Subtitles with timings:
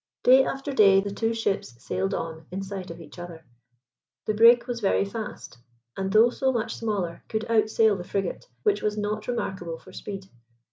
[0.23, 3.45] Day after day the two ships sailed on in sight of each other.
[4.25, 5.59] The brig was very fast,
[5.95, 10.25] and, though so much smaller, could outsail the frigate, which was not remarkable for speed.